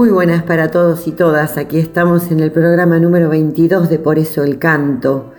[0.00, 1.58] Muy buenas para todos y todas.
[1.58, 5.34] Aquí estamos en el programa número 22 de Por eso el canto.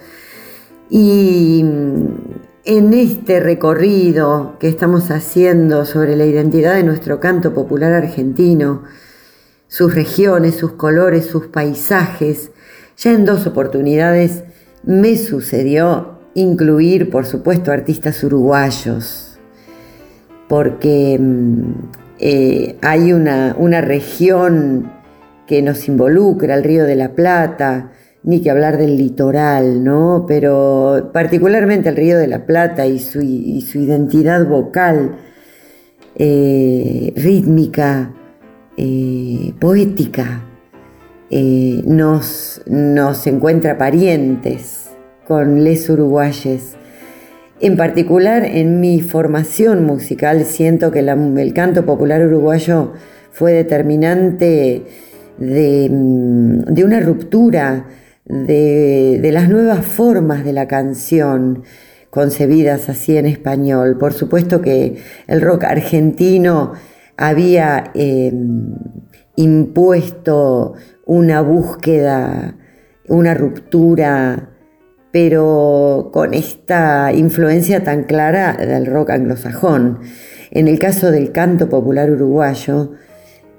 [0.87, 2.05] Y mm,
[2.65, 8.84] en este recorrido que estamos haciendo sobre la identidad de nuestro canto popular argentino,
[9.67, 12.51] sus regiones, sus colores, sus paisajes,
[12.98, 14.43] ya en dos oportunidades
[14.84, 19.39] me sucedió incluir, por supuesto, artistas uruguayos,
[20.48, 24.91] porque mm, eh, hay una, una región
[25.48, 27.91] que nos involucra, el Río de la Plata,
[28.22, 30.26] ni que hablar del litoral, ¿no?
[30.27, 33.22] Pero particularmente el Río de la Plata y su,
[33.62, 35.16] su identidad vocal,
[36.16, 38.14] eh, rítmica,
[38.77, 40.44] eh, poética,
[41.32, 44.92] nos, nos encuentra parientes
[45.27, 46.76] con les uruguayes.
[47.63, 52.93] En particular, en mi formación musical, siento que el canto popular uruguayo
[53.31, 54.84] fue determinante
[55.37, 57.85] de, mm, una ruptura
[58.26, 61.62] de, las nuevas formas de la canción
[62.09, 63.96] concebidas así en español.
[63.99, 64.97] Por supuesto que
[65.28, 66.73] el rock argentino
[67.16, 68.34] había eh,
[69.35, 70.73] impuesto
[71.06, 72.56] una búsqueda,
[73.07, 74.50] una ruptura,
[75.12, 80.00] pero con esta influencia tan clara del rock anglosajón.
[80.51, 82.94] En el caso del canto popular uruguayo,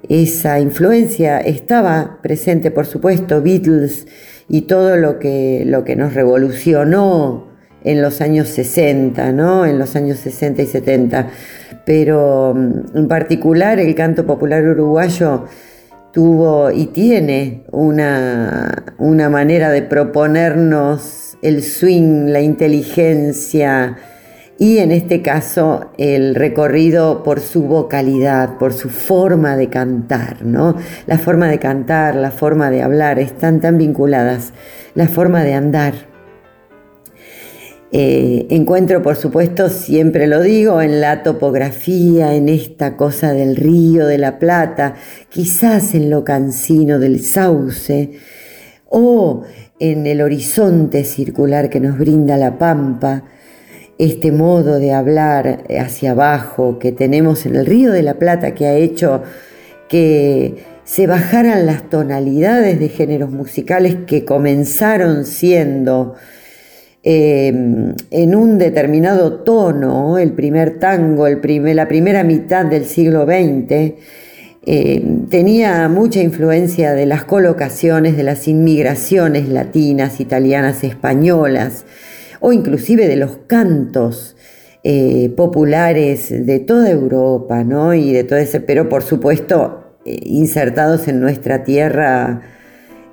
[0.09, 4.07] esa influencia estaba presente, por supuesto, Beatles
[4.49, 7.47] y todo lo que, lo que nos revolucionó
[7.83, 9.65] en los años 60, ¿no?
[9.65, 11.29] En los años 60 y 70.
[11.85, 15.45] Pero mm, en particular el canto popular uruguayo
[16.11, 23.97] tuvo y tiene una, una manera de proponernos el swing, la inteligencia
[24.57, 30.75] y en este caso el recorrido por su vocalidad, por su forma de cantar, ¿no?
[31.05, 34.53] La forma de cantar, la forma de hablar están tan vinculadas,
[34.95, 35.93] la forma de andar.
[37.91, 44.07] Eh, encuentro, por supuesto, siempre lo digo, en la topografía, en esta cosa del río
[44.07, 44.95] de la Plata,
[45.29, 48.13] quizás en lo cansino del sauce,
[48.95, 49.41] o
[49.79, 53.23] en el horizonte circular que nos brinda la pampa,
[53.97, 58.67] este modo de hablar hacia abajo que tenemos en el río de la Plata que
[58.67, 59.23] ha hecho
[59.89, 66.13] que se bajaran las tonalidades de géneros musicales que comenzaron siendo
[67.03, 67.47] eh,
[68.11, 73.93] en un determinado tono, el primer tango, el primer- la primera mitad del siglo XX,
[74.65, 81.85] eh, tenía mucha influencia de las colocaciones, de las inmigraciones latinas, italianas, españolas,
[82.39, 84.35] o inclusive de los cantos
[84.83, 87.93] eh, populares de toda Europa, ¿no?
[87.93, 92.41] Y de todo ese, pero por supuesto eh, insertados en nuestra tierra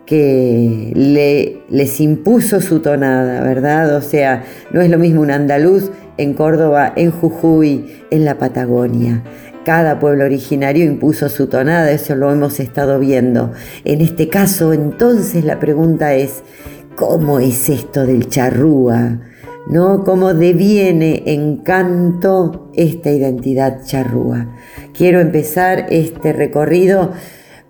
[0.07, 3.95] que le- les impuso su tonada, ¿verdad?
[3.97, 9.23] O sea, no es lo mismo un andaluz en Córdoba, en Jujuy, en la Patagonia.
[9.65, 13.53] Cada pueblo originario impuso su tonada, eso lo hemos estado viendo.
[13.85, 16.43] En este caso, entonces, la pregunta es,
[16.97, 19.21] ¿cómo es esto del charrúa?
[19.69, 20.03] ¿No?
[20.03, 24.57] ¿Cómo deviene en canto esta identidad charrúa?
[24.97, 27.13] Quiero empezar este recorrido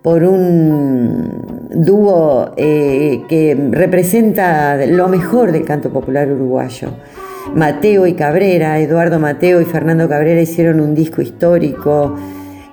[0.00, 6.90] por un dúo eh, que representa lo mejor del canto popular uruguayo.
[7.54, 12.16] Mateo y Cabrera, Eduardo Mateo y Fernando Cabrera hicieron un disco histórico,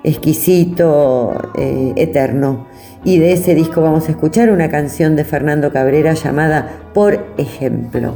[0.04, 2.68] exquisito, eh, eterno.
[3.04, 8.14] Y de ese disco vamos a escuchar una canción de Fernando Cabrera llamada Por ejemplo.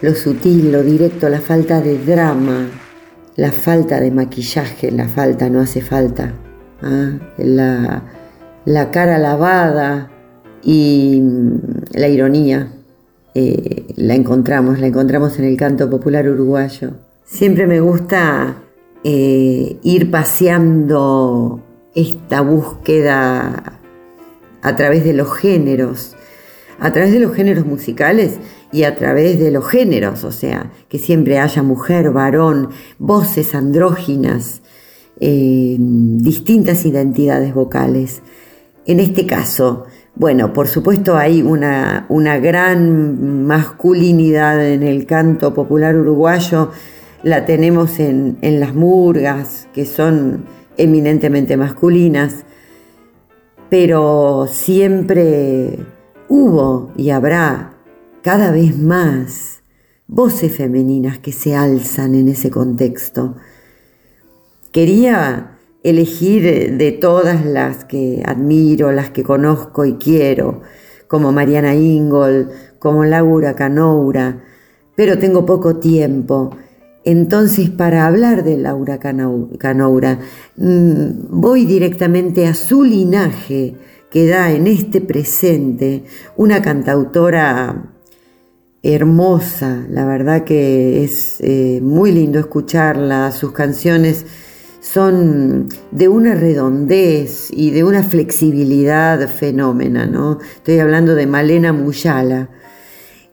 [0.00, 2.68] Lo sutil, lo directo, la falta de drama,
[3.36, 6.34] la falta de maquillaje, la falta, no hace falta,
[6.82, 7.12] ¿ah?
[7.38, 8.02] la,
[8.66, 10.10] la cara lavada
[10.62, 11.58] y mm,
[11.94, 12.68] la ironía,
[13.34, 16.90] eh, la encontramos, la encontramos en el canto popular uruguayo.
[17.24, 18.54] Siempre me gusta
[19.02, 21.62] eh, ir paseando
[21.94, 23.80] esta búsqueda
[24.60, 26.14] a través de los géneros,
[26.78, 28.38] a través de los géneros musicales
[28.72, 34.62] y a través de los géneros, o sea, que siempre haya mujer, varón, voces andróginas,
[35.20, 38.22] eh, distintas identidades vocales.
[38.86, 45.96] En este caso, bueno, por supuesto hay una, una gran masculinidad en el canto popular
[45.96, 46.70] uruguayo,
[47.22, 50.44] la tenemos en, en las murgas, que son
[50.76, 52.44] eminentemente masculinas,
[53.70, 55.78] pero siempre
[56.28, 57.77] hubo y habrá
[58.22, 59.62] cada vez más
[60.06, 63.36] voces femeninas que se alzan en ese contexto.
[64.72, 70.62] Quería elegir de todas las que admiro, las que conozco y quiero,
[71.06, 74.42] como Mariana Ingol, como Laura Canoura,
[74.96, 76.50] pero tengo poco tiempo.
[77.04, 80.18] Entonces, para hablar de Laura Canoura,
[80.56, 83.76] mm, voy directamente a su linaje,
[84.10, 86.04] que da en este presente
[86.36, 87.94] una cantautora
[88.82, 94.24] hermosa, la verdad que es eh, muy lindo escucharla, sus canciones
[94.80, 100.38] son de una redondez y de una flexibilidad fenómena, ¿no?
[100.56, 102.48] Estoy hablando de Malena Muyala,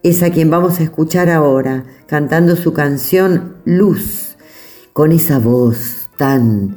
[0.04, 4.36] es a quien vamos a escuchar ahora, cantando su canción Luz,
[4.94, 6.76] con esa voz tan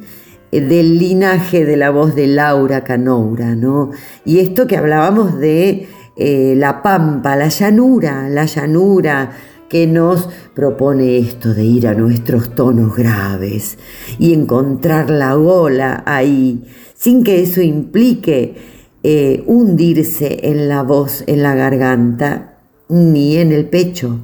[0.51, 3.91] eh, del linaje de la voz de Laura Canoura, ¿no?
[4.25, 5.87] Y esto que hablábamos de
[6.21, 9.31] eh, la pampa, la llanura, la llanura
[9.69, 13.77] que nos propone esto de ir a nuestros tonos graves
[14.17, 18.55] y encontrar la gola ahí, sin que eso implique
[19.01, 22.57] eh, hundirse en la voz, en la garganta,
[22.89, 24.19] ni en el pecho.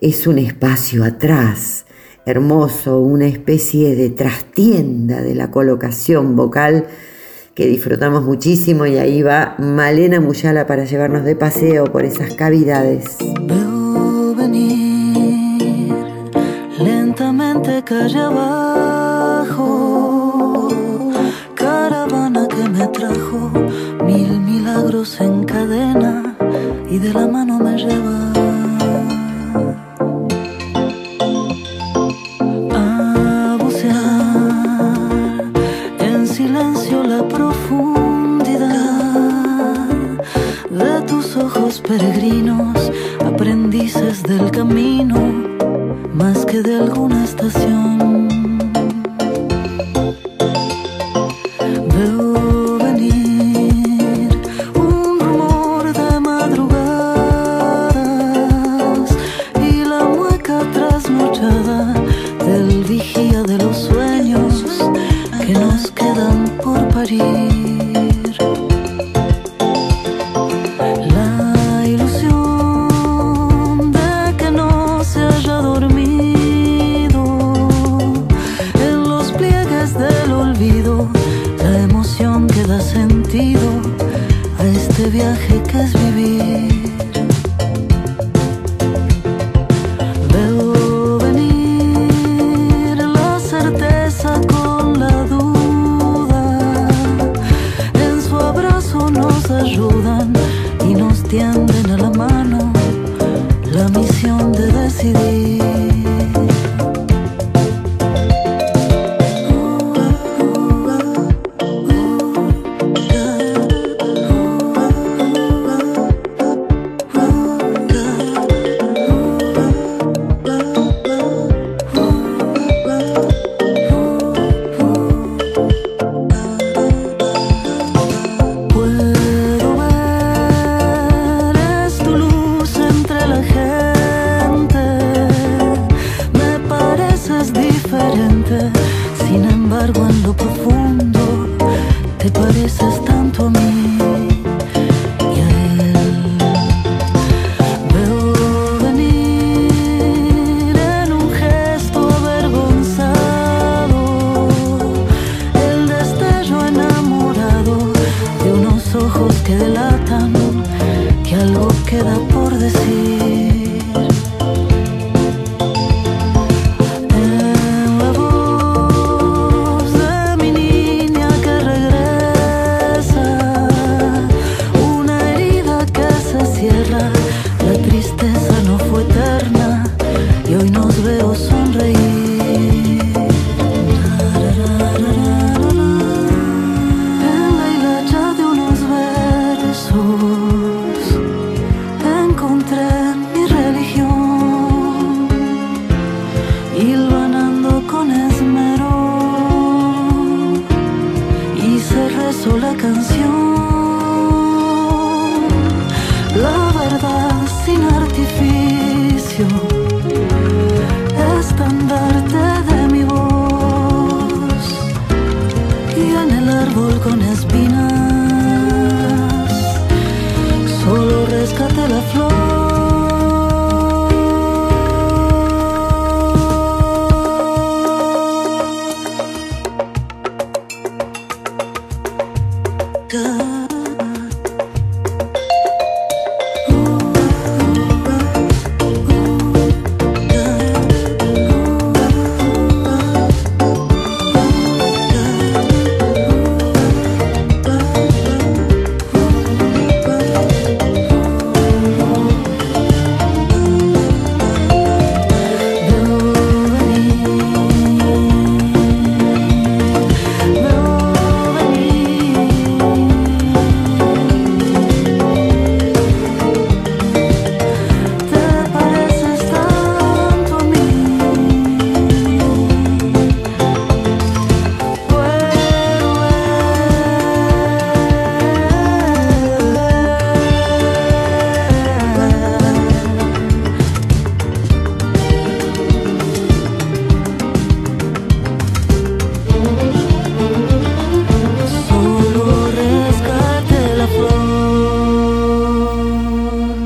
[0.00, 1.84] Es un espacio atrás,
[2.24, 6.86] hermoso, una especie de trastienda de la colocación vocal
[7.58, 13.18] que disfrutamos muchísimo y ahí va Malena Muyala para llevarnos de paseo por esas cavidades.
[13.42, 15.92] Veo venir
[16.78, 19.58] lentamente calle abajo,
[21.56, 23.50] caravana que me trajo
[24.04, 26.36] mil milagros en cadena
[26.88, 28.37] y de la mano me lleva.
[41.88, 42.92] Peregrinos,
[43.24, 45.16] aprendices del camino,
[46.12, 48.37] más que de alguna estación.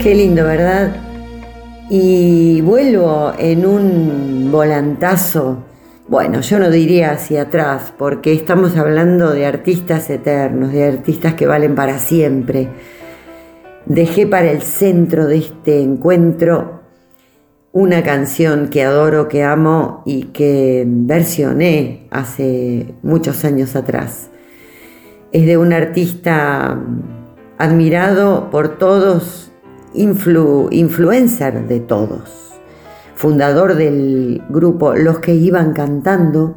[0.02, 0.96] Qué lindo, ¿verdad?
[1.88, 5.58] Y vuelvo en un volantazo,
[6.08, 11.46] bueno, yo no diría hacia atrás, porque estamos hablando de artistas eternos, de artistas que
[11.46, 12.68] valen para siempre.
[13.86, 16.80] Dejé para el centro de este encuentro
[17.70, 24.30] una canción que adoro, que amo y que versioné hace muchos años atrás.
[25.30, 26.76] Es de un artista
[27.56, 29.51] admirado por todos,
[29.94, 32.52] influ- influencer de todos,
[33.14, 36.56] fundador del grupo Los que iban cantando,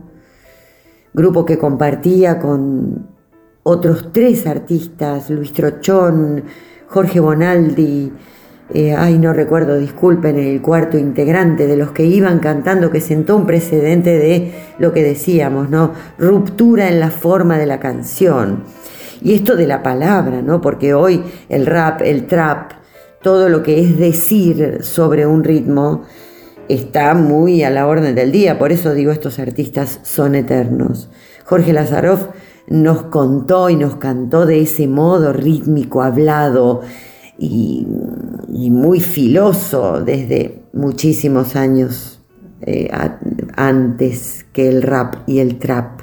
[1.13, 3.07] grupo que compartía con
[3.63, 6.43] otros tres artistas, Luis Trochón,
[6.87, 8.11] Jorge Bonaldi,
[8.73, 13.35] eh, ay no recuerdo, disculpen, el cuarto integrante de los que iban cantando que sentó
[13.35, 15.91] un precedente de lo que decíamos, ¿no?
[16.17, 18.63] Ruptura en la forma de la canción.
[19.21, 20.61] Y esto de la palabra, ¿no?
[20.61, 22.71] Porque hoy el rap, el trap,
[23.25, 26.03] todo lo que es decir sobre un ritmo
[26.69, 31.09] está muy a la orden del día, por eso digo estos artistas son eternos.
[31.43, 32.27] Jorge Lazaroff
[32.67, 36.81] nos contó y nos cantó de ese modo rítmico, hablado
[37.39, 37.87] y,
[38.69, 42.21] muy filoso desde muchísimos años
[42.61, 42.91] eh,
[43.55, 46.01] antes que el rap y el trap.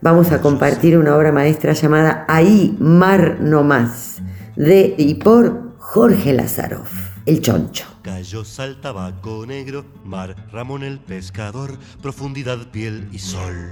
[0.00, 4.22] Vamos a compartir una obra maestra llamada Ahí Mar No Más,
[4.54, 6.92] de y por Jorge Lazaroff,
[7.26, 7.86] el choncho.
[8.02, 13.70] Cayó sal, tabaco negro, mar, Ramón el pescador, profundidad, piel y sol.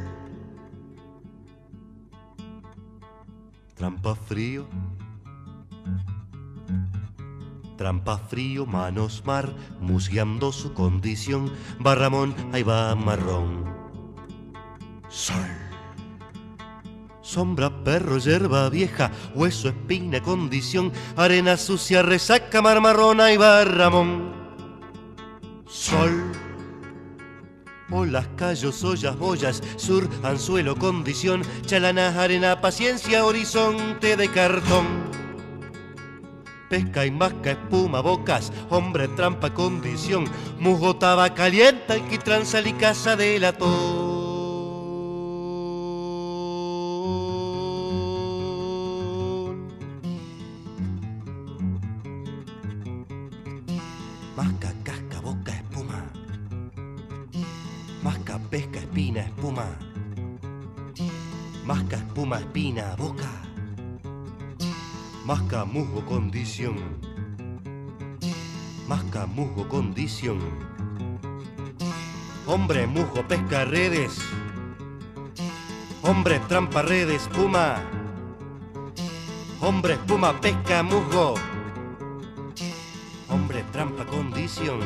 [3.75, 4.69] Trampa frío.
[7.77, 11.53] Trampa frío, manos mar, musgueando su condición.
[11.85, 13.65] Va Ramón, ahí va marrón.
[15.09, 15.64] Sol.
[17.35, 24.33] Sombra, perro, hierba vieja, hueso, espina, condición, arena sucia, resaca, mar marrón, ahí va Ramón.
[25.67, 26.31] Sol.
[27.91, 34.87] Olas, callos, ollas, boyas, sur, anzuelo, condición, chalanas, arena, paciencia, horizonte de cartón.
[36.71, 40.27] pesca y masca espuma bocas, hombre trampa condición,
[40.61, 44.04] musgo taba caliente, alquitrán sal y casa de latón.
[65.25, 66.77] Masca, musgo, condición.
[68.87, 70.39] Masca, musgo, condición.
[72.47, 74.19] Hombre, musgo, pesca, redes.
[76.03, 77.81] Hombre, trampa, redes, espuma.
[79.63, 81.37] Hombre, espuma, pesca, musgo.
[83.31, 84.81] Hombre, trampa, condición.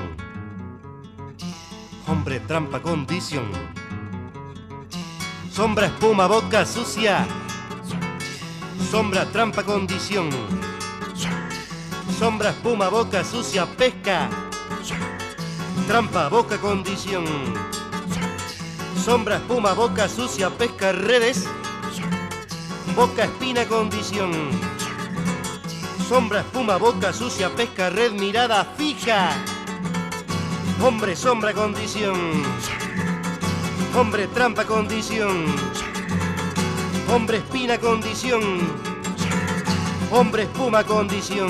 [2.06, 3.50] Hombre, trampa, condición.
[5.50, 7.26] Sombra, espuma, boca sucia.
[8.90, 10.30] Sombra, trampa, condición.
[12.18, 14.30] Sombra, espuma, boca sucia, pesca.
[15.86, 17.26] Trampa, boca, condición.
[19.04, 21.44] Sombra, espuma, boca sucia, pesca, redes.
[22.96, 24.32] Boca, espina, condición.
[26.08, 29.32] Sombra, espuma, boca sucia, pesca, red, mirada fija.
[30.82, 32.42] Hombre, sombra, condición.
[33.94, 35.44] Hombre, trampa, condición.
[37.10, 38.42] Hombre, espina, condición.
[40.10, 41.48] Hombre, espuma, condición.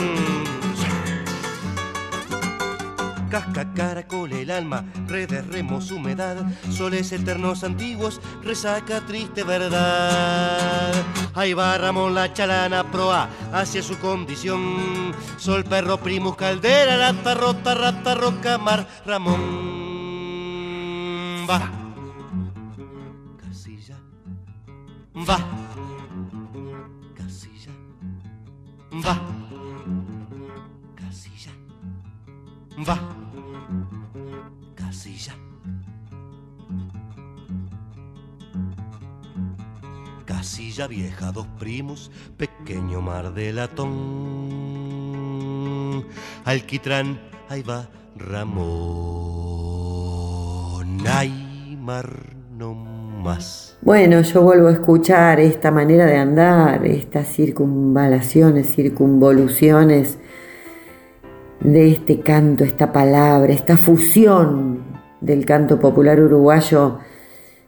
[3.28, 6.36] Casca, caracol, el alma, redes, remos, humedad,
[6.70, 10.94] soles eternos antiguos, resaca, triste verdad.
[11.34, 15.12] Ahí va Ramón la chalana proa hacia su condición.
[15.36, 19.38] Sol, perro, primus, caldera, lata, rota, rata, roca, mar, Ramón.
[21.50, 21.77] Va.
[25.26, 25.38] Va.
[27.16, 27.72] Casilla.
[29.04, 29.14] Va.
[30.94, 31.52] Casilla.
[32.87, 32.96] Va.
[34.76, 35.35] Casilla.
[40.24, 43.96] Casilla vieja, dos primos, pequeño mar de latón.
[46.44, 49.18] Alquitrán, ahí va Ramón.
[51.09, 53.76] Ay, mar no más.
[53.81, 60.18] Bueno, yo vuelvo a escuchar esta manera de andar, estas circunvalaciones, circunvoluciones
[61.61, 64.81] de este canto, esta palabra, esta fusión
[65.20, 66.98] del canto popular uruguayo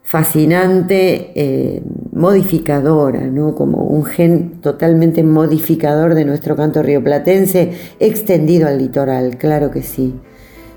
[0.03, 1.83] fascinante, eh,
[2.13, 3.55] modificadora, ¿no?
[3.55, 10.15] como un gen totalmente modificador de nuestro canto rioplatense, extendido al litoral, claro que sí,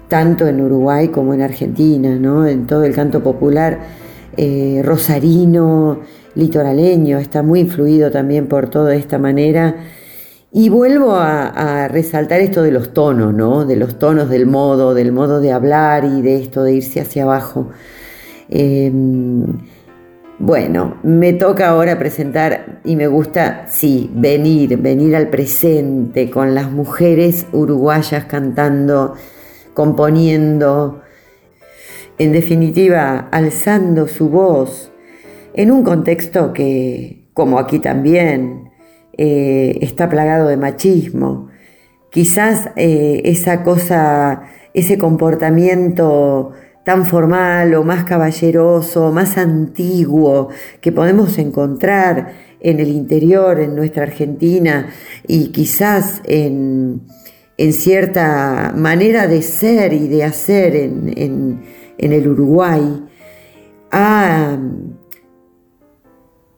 [0.08, 2.46] tanto en Uruguay como en Argentina, ¿no?
[2.46, 4.03] en todo el canto popular
[4.38, 6.02] eh, rosarino,
[6.36, 9.76] litoraleño, está muy influido también por toda esta manera.
[10.52, 13.66] Y vuelvo a, resaltar esto de los tonos, ¿no?
[13.66, 17.24] De los tonos del modo, del modo de hablar y de esto de irse hacia
[17.24, 17.70] abajo.
[18.50, 18.92] Eh,
[20.40, 26.72] bueno, me toca ahora presentar y me gusta, sí, venir, venir al presente con las
[26.72, 29.14] mujeres uruguayas cantando,
[29.76, 31.03] componiendo,
[32.18, 34.92] en definitiva, alzando su voz
[35.54, 38.72] en un contexto que, como aquí también,
[39.18, 41.50] eh, está plagado de machismo.
[42.12, 46.52] Quizás eh, esa cosa, ese comportamiento
[46.84, 50.50] tan formal o más caballeroso, más antiguo
[50.82, 54.90] que podemos encontrar en el interior, en nuestra Argentina
[55.28, 57.02] y quizás en,
[57.58, 63.06] en cierta manera de ser y de hacer en, en, en el Uruguay,
[63.92, 64.58] ha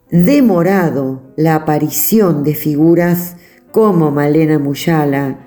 [0.10, 3.38] demorado la aparición de figuras
[3.72, 5.40] como Malena Muyala,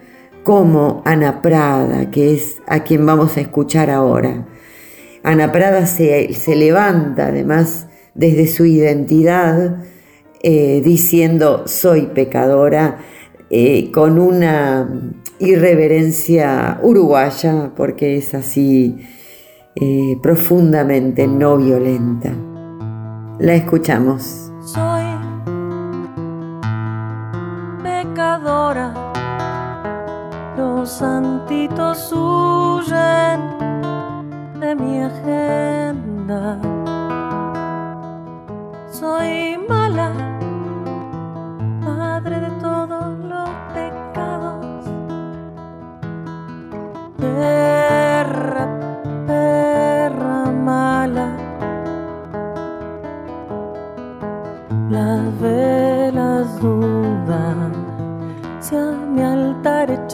[0.45, 4.47] como Ana Prada, que es a quien vamos a escuchar ahora.
[5.23, 9.83] Ana Prada se, se levanta además desde su identidad
[10.43, 12.99] eh, diciendo soy pecadora
[13.51, 14.89] eh, con una
[15.41, 18.97] irreverencia uruguaya porque es así
[19.75, 22.33] eh, profundamente no violenta.
[23.39, 24.53] La escuchamos.
[24.61, 25.05] Soy
[27.83, 28.93] pecadora,
[30.57, 33.41] los santitos huyen
[34.61, 36.61] de mi agenda.
[38.91, 39.48] Soy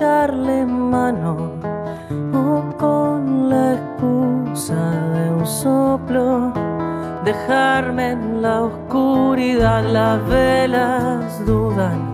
[0.05, 1.53] echarle mano
[2.35, 6.53] o con la excusa de un soplo
[7.25, 12.13] dejarme en la oscuridad las velas dudan.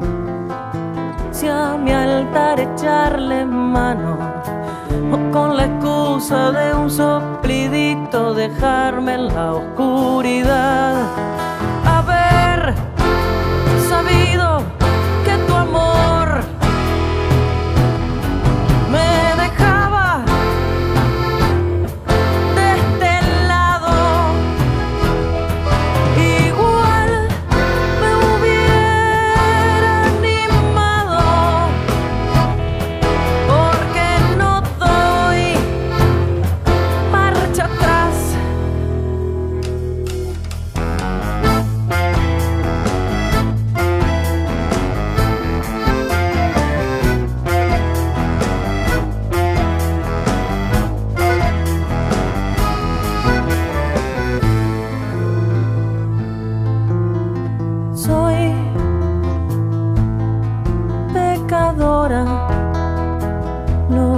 [1.33, 4.17] Si a mi altar echarle mano
[5.11, 11.40] o con la excusa de un soplidito dejarme en la oscuridad.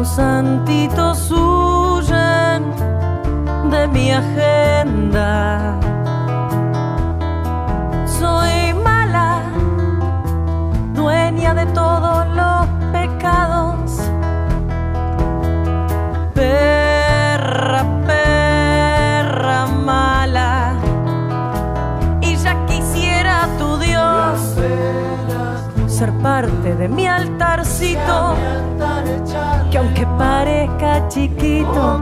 [0.02, 2.62] Los santitos huyen
[3.70, 5.78] de mi agenda.
[8.18, 9.42] Soy mala,
[10.92, 14.00] dueña de todos los pecados.
[16.34, 20.74] Perra, perra mala
[22.20, 24.40] y ya quisiera tu Dios
[25.86, 28.34] ser parte de mi altarcito,
[30.22, 32.00] parezca chiquito,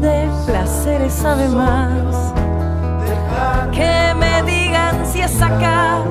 [0.00, 2.34] de placeres sabe más.
[3.72, 6.02] Que me digan si es acá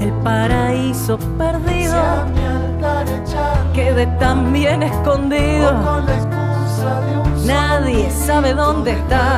[0.00, 2.00] el paraíso perdido,
[3.74, 5.72] quede tan bien escondido.
[7.44, 9.28] Nadie sabe dónde está.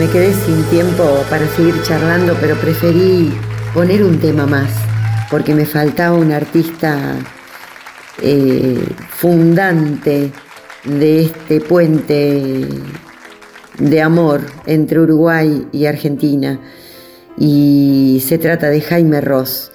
[0.00, 3.30] Me quedé sin tiempo para seguir charlando, pero preferí
[3.74, 4.70] poner un tema más,
[5.30, 7.16] porque me faltaba un artista
[8.22, 10.32] eh, fundante
[10.84, 12.66] de este puente
[13.78, 16.58] de amor entre Uruguay y Argentina.
[17.36, 19.70] Y se trata de Jaime Ross.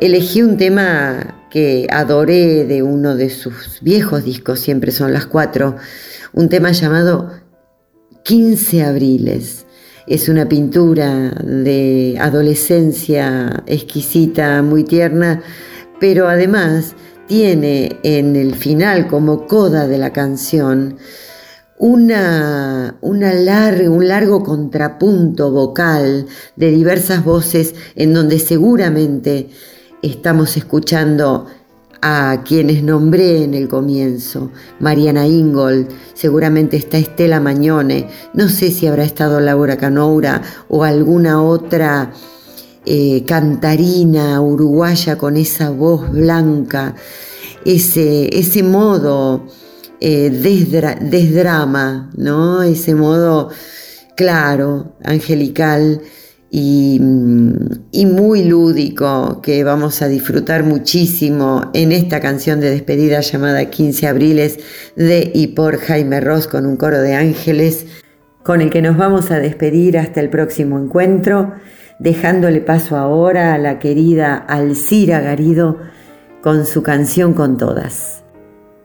[0.00, 5.76] Elegí un tema que adoré de uno de sus viejos discos, siempre son las cuatro,
[6.32, 7.39] un tema llamado
[8.24, 9.66] 15 abriles.
[10.06, 15.42] Es una pintura de adolescencia exquisita, muy tierna,
[16.00, 16.94] pero además
[17.26, 20.96] tiene en el final como coda de la canción
[21.78, 23.32] una, una
[23.88, 29.48] un largo contrapunto vocal de diversas voces en donde seguramente
[30.02, 31.46] estamos escuchando
[32.02, 38.86] a quienes nombré en el comienzo, Mariana Ingold, seguramente está Estela Mañone, no sé si
[38.86, 42.12] habrá estado Laura Canoura o alguna otra
[42.86, 46.94] eh, cantarina uruguaya con esa voz blanca,
[47.64, 49.46] ese, ese modo
[50.00, 52.62] eh, desdra- desdrama, ¿no?
[52.62, 53.50] Ese modo
[54.16, 56.00] claro, angelical
[56.50, 57.54] y, mm,
[57.92, 64.08] y muy lúdico que vamos a disfrutar muchísimo en esta canción de despedida llamada 15
[64.08, 64.58] Abriles
[64.96, 67.86] de y por Jaime Ross con un coro de ángeles
[68.42, 71.52] con el que nos vamos a despedir hasta el próximo encuentro,
[71.98, 75.78] dejándole paso ahora a la querida Alcira Garido
[76.42, 78.24] con su canción con todas.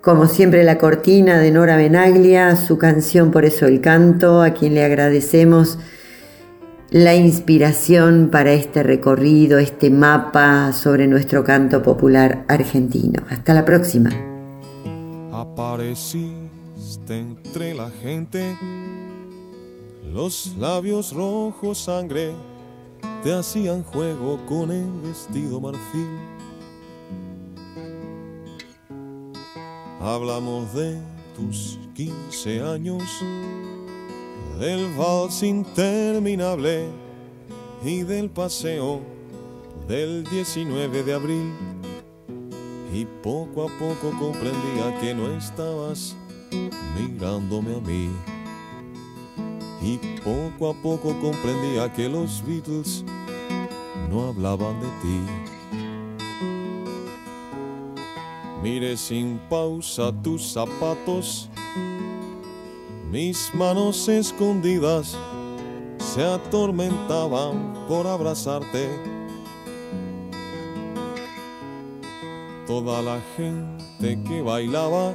[0.02, 4.76] Como siempre la cortina de Nora Benaglia, su canción Por eso el canto, a quien
[4.76, 5.80] le agradecemos
[6.92, 13.24] la inspiración para este recorrido, este mapa sobre nuestro canto popular argentino.
[13.30, 14.12] Hasta la próxima.
[15.32, 16.40] Apareciste
[17.10, 18.58] entre la gente,
[20.14, 22.32] los labios rojos sangre
[23.24, 26.08] te hacían juego con el vestido marfil.
[30.00, 31.00] Hablamos de
[31.36, 33.04] tus 15 años,
[34.60, 36.88] del vals interminable
[37.84, 39.02] y del paseo
[39.88, 41.54] del 19 de abril.
[42.94, 46.16] Y poco a poco comprendía que no estabas
[46.96, 48.10] mirándome a mí.
[49.82, 53.04] Y poco a poco comprendía que los Beatles
[54.10, 55.20] no hablaban de ti.
[58.64, 61.50] Mire sin pausa tus zapatos,
[63.16, 65.16] mis manos escondidas
[66.00, 68.90] se atormentaban por abrazarte.
[72.68, 75.14] Toda la gente que bailaba,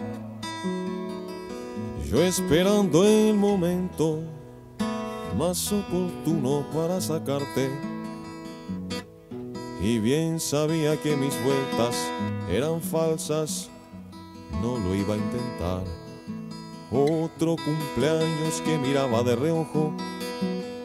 [2.10, 4.20] yo esperando el momento
[5.36, 7.68] más oportuno para sacarte.
[9.82, 11.94] Y bien sabía que mis vueltas
[12.50, 13.68] eran falsas,
[14.62, 16.09] no lo iba a intentar.
[16.92, 19.92] Otro cumpleaños que miraba de reojo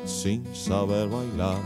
[0.06, 1.62] sin saber bailar.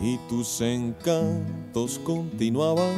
[0.00, 2.94] Y tus encantos continuaban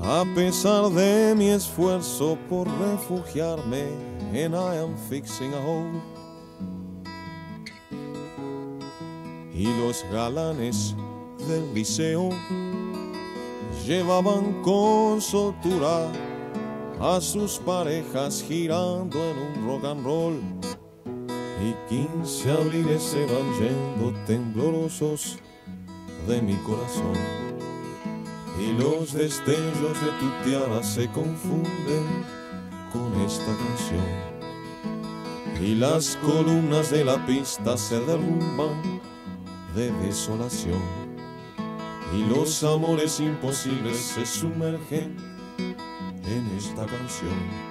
[0.00, 3.84] a pesar de mi esfuerzo por refugiarme
[4.32, 6.02] en I am fixing a hole.
[9.54, 10.96] Y los galanes
[11.46, 12.30] del liceo
[13.86, 16.10] llevaban con soltura
[17.00, 20.40] a sus parejas girando en un rock and roll.
[21.62, 25.38] Y quince abriles se van yendo temblorosos
[26.28, 27.14] de mi corazón.
[28.60, 32.24] Y los destellos de tu tiara se confunden
[32.92, 34.04] con esta canción.
[35.62, 39.00] Y las columnas de la pista se derrumban
[39.74, 40.80] de desolación.
[42.14, 45.16] Y los amores imposibles se sumergen
[46.30, 47.69] en esta canción.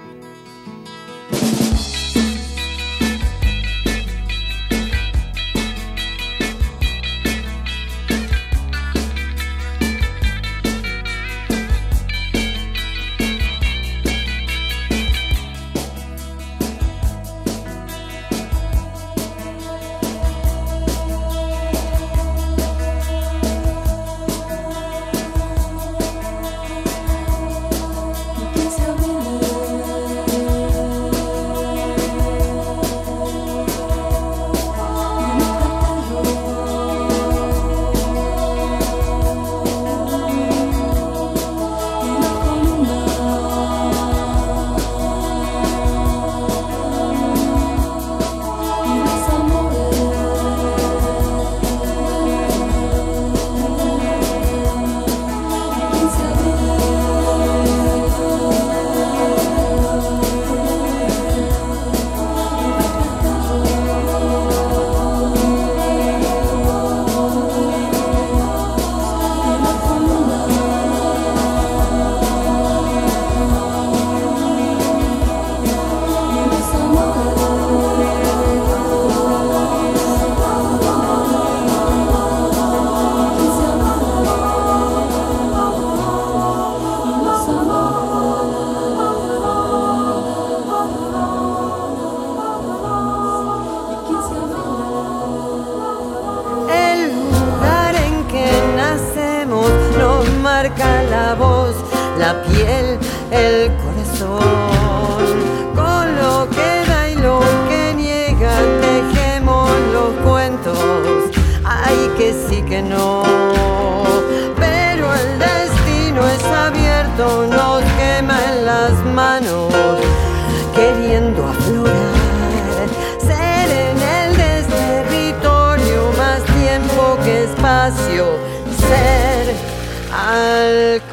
[100.62, 101.74] Marca la voz,
[102.18, 102.98] la piel,
[103.30, 103.89] el corazón.